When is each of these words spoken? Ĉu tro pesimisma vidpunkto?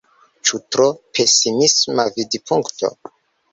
Ĉu 0.49 0.59
tro 0.75 0.87
pesimisma 1.19 2.09
vidpunkto? 2.19 2.93